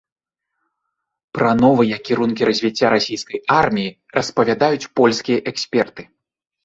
[1.37, 6.01] Пра новыя кірункі развіцця расійскай арміі распавядаюць польскія эксперты.